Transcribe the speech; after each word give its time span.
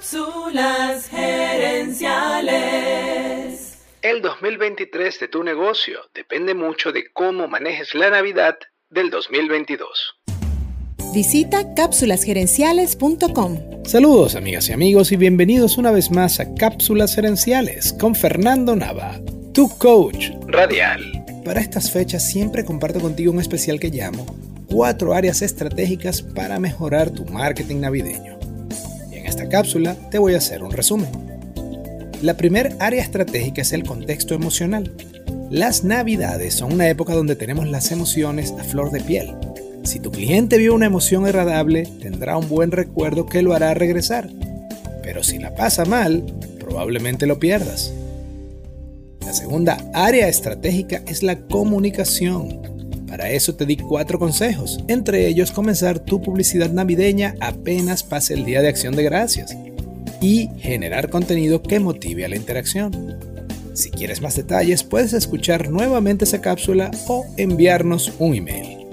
Cápsulas 0.00 1.10
gerenciales. 1.10 3.76
El 4.00 4.22
2023 4.22 5.20
de 5.20 5.28
tu 5.28 5.44
negocio 5.44 5.98
depende 6.14 6.54
mucho 6.54 6.90
de 6.90 7.12
cómo 7.12 7.48
manejes 7.48 7.94
la 7.94 8.08
Navidad 8.08 8.56
del 8.88 9.10
2022. 9.10 10.16
Visita 11.12 11.74
cápsulasgerenciales.com. 11.74 13.84
Saludos 13.84 14.36
amigas 14.36 14.70
y 14.70 14.72
amigos 14.72 15.12
y 15.12 15.16
bienvenidos 15.16 15.76
una 15.76 15.90
vez 15.90 16.10
más 16.10 16.40
a 16.40 16.54
Cápsulas 16.54 17.14
Gerenciales 17.14 17.92
con 17.92 18.14
Fernando 18.14 18.74
Nava, 18.74 19.20
tu 19.52 19.68
coach 19.76 20.30
radial. 20.46 21.26
Para 21.44 21.60
estas 21.60 21.92
fechas 21.92 22.26
siempre 22.26 22.64
comparto 22.64 23.00
contigo 23.00 23.32
un 23.32 23.40
especial 23.40 23.78
que 23.78 23.90
llamo 23.90 24.24
Cuatro 24.66 25.12
áreas 25.12 25.42
estratégicas 25.42 26.22
para 26.22 26.58
mejorar 26.58 27.10
tu 27.10 27.26
marketing 27.26 27.80
navideño 27.80 28.39
cápsula 29.48 29.96
te 30.10 30.18
voy 30.18 30.34
a 30.34 30.38
hacer 30.38 30.62
un 30.62 30.72
resumen. 30.72 31.08
La 32.22 32.36
primera 32.36 32.74
área 32.78 33.02
estratégica 33.02 33.62
es 33.62 33.72
el 33.72 33.84
contexto 33.84 34.34
emocional. 34.34 34.92
Las 35.50 35.84
navidades 35.84 36.54
son 36.54 36.74
una 36.74 36.88
época 36.88 37.14
donde 37.14 37.34
tenemos 37.34 37.68
las 37.68 37.90
emociones 37.92 38.52
a 38.58 38.64
flor 38.64 38.90
de 38.90 39.00
piel. 39.00 39.34
Si 39.84 39.98
tu 39.98 40.10
cliente 40.10 40.58
vio 40.58 40.74
una 40.74 40.86
emoción 40.86 41.24
agradable, 41.24 41.88
tendrá 42.00 42.36
un 42.36 42.48
buen 42.48 42.70
recuerdo 42.70 43.26
que 43.26 43.42
lo 43.42 43.54
hará 43.54 43.72
regresar. 43.74 44.28
Pero 45.02 45.22
si 45.22 45.38
la 45.38 45.54
pasa 45.54 45.84
mal, 45.84 46.24
probablemente 46.58 47.26
lo 47.26 47.40
pierdas. 47.40 47.92
La 49.24 49.32
segunda 49.32 49.78
área 49.94 50.28
estratégica 50.28 51.02
es 51.06 51.22
la 51.22 51.40
comunicación. 51.40 52.69
Para 53.10 53.28
eso 53.28 53.56
te 53.56 53.66
di 53.66 53.76
cuatro 53.76 54.20
consejos, 54.20 54.78
entre 54.86 55.26
ellos 55.26 55.50
comenzar 55.50 55.98
tu 55.98 56.22
publicidad 56.22 56.70
navideña 56.70 57.34
apenas 57.40 58.04
pase 58.04 58.34
el 58.34 58.44
día 58.44 58.62
de 58.62 58.68
acción 58.68 58.94
de 58.94 59.02
gracias 59.02 59.56
y 60.20 60.48
generar 60.60 61.10
contenido 61.10 61.60
que 61.60 61.80
motive 61.80 62.24
a 62.24 62.28
la 62.28 62.36
interacción. 62.36 63.18
Si 63.74 63.90
quieres 63.90 64.22
más 64.22 64.36
detalles, 64.36 64.84
puedes 64.84 65.12
escuchar 65.12 65.70
nuevamente 65.70 66.24
esa 66.24 66.40
cápsula 66.40 66.92
o 67.08 67.26
enviarnos 67.36 68.12
un 68.20 68.36
email. 68.36 68.86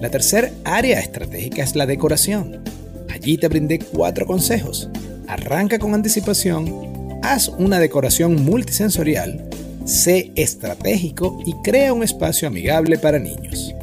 La 0.00 0.08
tercera 0.08 0.50
área 0.64 0.98
estratégica 0.98 1.62
es 1.62 1.76
la 1.76 1.84
decoración. 1.84 2.64
Allí 3.10 3.36
te 3.36 3.48
brindé 3.48 3.78
cuatro 3.78 4.24
consejos. 4.24 4.88
Arranca 5.28 5.78
con 5.78 5.92
anticipación, 5.92 7.20
haz 7.22 7.48
una 7.48 7.78
decoración 7.78 8.42
multisensorial 8.42 9.51
sé 9.84 10.32
estratégico 10.36 11.40
y 11.46 11.54
crea 11.62 11.92
un 11.92 12.02
espacio 12.02 12.48
amigable 12.48 12.98
para 12.98 13.18
niños. 13.18 13.74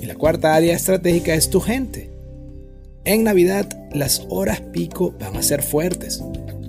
Y 0.00 0.06
la 0.06 0.14
cuarta 0.14 0.54
área 0.54 0.74
estratégica 0.74 1.34
es 1.34 1.50
tu 1.50 1.60
gente. 1.60 2.10
En 3.04 3.24
Navidad 3.24 3.68
las 3.92 4.26
horas 4.28 4.60
pico 4.60 5.14
van 5.18 5.36
a 5.36 5.42
ser 5.42 5.62
fuertes. 5.62 6.22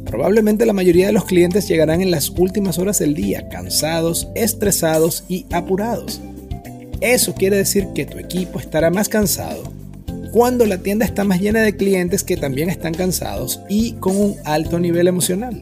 Probablemente 0.06 0.66
la 0.66 0.74
mayoría 0.74 1.08
de 1.08 1.14
los 1.14 1.26
clientes 1.26 1.68
llegarán 1.68 2.02
en 2.02 2.12
las 2.12 2.30
últimas 2.30 2.78
horas 2.78 3.00
del 3.00 3.16
día, 3.16 3.50
cansados, 3.50 4.28
estresados 4.36 5.24
y 5.28 5.46
apurados. 5.52 6.22
Eso 7.02 7.34
quiere 7.34 7.58
decir 7.58 7.88
que 7.96 8.06
tu 8.06 8.18
equipo 8.18 8.60
estará 8.60 8.90
más 8.90 9.10
cansado 9.10 9.64
cuando 10.34 10.66
la 10.66 10.80
tienda 10.80 11.06
está 11.06 11.24
más 11.24 11.40
llena 11.40 11.62
de 11.62 11.78
clientes 11.78 12.24
que 12.24 12.38
también 12.38 12.68
están 12.68 12.96
cansados 12.96 13.62
y 13.70 13.94
con 13.94 14.18
un 14.18 14.36
alto 14.46 14.80
nivel 14.80 15.08
emocional. 15.08 15.62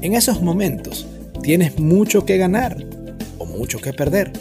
En 0.00 0.14
esos 0.14 0.42
momentos, 0.42 1.08
tienes 1.44 1.78
mucho 1.78 2.24
que 2.24 2.38
ganar 2.38 2.82
o 3.38 3.44
mucho 3.44 3.78
que 3.78 3.92
perder. 3.92 4.32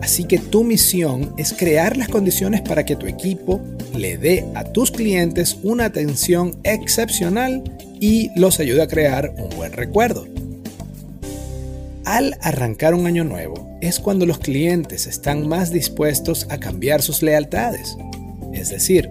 Así 0.00 0.24
que 0.24 0.38
tu 0.38 0.64
misión 0.64 1.34
es 1.36 1.52
crear 1.52 1.96
las 1.98 2.08
condiciones 2.08 2.62
para 2.62 2.84
que 2.84 2.96
tu 2.96 3.06
equipo 3.06 3.60
le 3.94 4.16
dé 4.16 4.46
a 4.54 4.64
tus 4.64 4.90
clientes 4.90 5.58
una 5.62 5.84
atención 5.84 6.58
excepcional 6.64 7.62
y 8.00 8.30
los 8.34 8.58
ayude 8.60 8.82
a 8.82 8.88
crear 8.88 9.34
un 9.36 9.50
buen 9.56 9.72
recuerdo. 9.72 10.26
Al 12.06 12.36
arrancar 12.40 12.94
un 12.94 13.06
año 13.06 13.24
nuevo 13.24 13.76
es 13.82 14.00
cuando 14.00 14.24
los 14.24 14.38
clientes 14.38 15.06
están 15.06 15.46
más 15.46 15.70
dispuestos 15.70 16.46
a 16.48 16.58
cambiar 16.58 17.02
sus 17.02 17.22
lealtades. 17.22 17.96
Es 18.54 18.70
decir, 18.70 19.10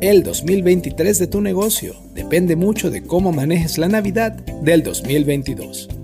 el 0.00 0.22
2023 0.22 1.18
de 1.18 1.26
tu 1.26 1.40
negocio 1.40 1.96
depende 2.14 2.54
mucho 2.54 2.90
de 2.90 3.02
cómo 3.02 3.32
manejes 3.32 3.76
la 3.76 3.88
Navidad 3.88 4.32
del 4.62 4.84
2022. 4.84 5.97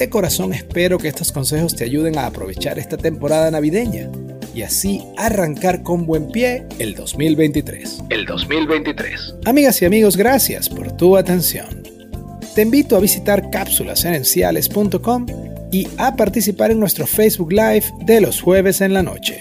De 0.00 0.08
corazón 0.08 0.54
espero 0.54 0.96
que 0.96 1.08
estos 1.08 1.30
consejos 1.30 1.76
te 1.76 1.84
ayuden 1.84 2.16
a 2.16 2.24
aprovechar 2.24 2.78
esta 2.78 2.96
temporada 2.96 3.50
navideña 3.50 4.10
y 4.54 4.62
así 4.62 5.04
arrancar 5.18 5.82
con 5.82 6.06
buen 6.06 6.32
pie 6.32 6.64
el 6.78 6.94
2023. 6.94 8.04
El 8.08 8.24
2023. 8.24 9.34
Amigas 9.44 9.82
y 9.82 9.84
amigos, 9.84 10.16
gracias 10.16 10.70
por 10.70 10.90
tu 10.96 11.18
atención. 11.18 11.82
Te 12.54 12.62
invito 12.62 12.96
a 12.96 13.00
visitar 13.00 13.50
cápsulasherenciales.com 13.50 15.26
y 15.70 15.86
a 15.98 16.16
participar 16.16 16.70
en 16.70 16.80
nuestro 16.80 17.06
Facebook 17.06 17.52
Live 17.52 17.84
de 18.00 18.22
los 18.22 18.40
jueves 18.40 18.80
en 18.80 18.94
la 18.94 19.02
noche. 19.02 19.40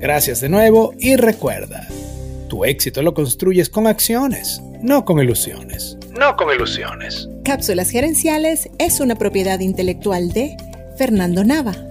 Gracias 0.00 0.40
de 0.40 0.48
nuevo 0.48 0.94
y 0.98 1.16
recuerda, 1.16 1.86
tu 2.48 2.64
éxito 2.64 3.02
lo 3.02 3.12
construyes 3.12 3.68
con 3.68 3.86
acciones, 3.86 4.62
no 4.80 5.04
con 5.04 5.20
ilusiones. 5.20 5.98
No 6.18 6.34
con 6.34 6.50
ilusiones. 6.50 7.28
Cápsulas 7.46 7.90
Gerenciales 7.90 8.68
es 8.80 8.98
una 8.98 9.14
propiedad 9.14 9.60
intelectual 9.60 10.32
de 10.32 10.56
Fernando 10.98 11.44
Nava. 11.44 11.85